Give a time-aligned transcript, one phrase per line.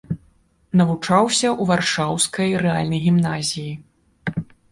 [0.79, 3.71] Навучаўся ў варшаўскай рэальнай гімназіі.